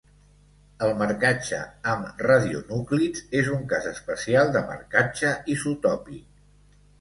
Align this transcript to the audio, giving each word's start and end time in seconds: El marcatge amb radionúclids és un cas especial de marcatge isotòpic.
El 0.85 0.93
marcatge 1.01 1.59
amb 1.91 2.23
radionúclids 2.27 3.21
és 3.43 3.51
un 3.59 3.69
cas 3.75 3.85
especial 3.93 4.51
de 4.57 4.65
marcatge 4.71 5.35
isotòpic. 5.59 6.27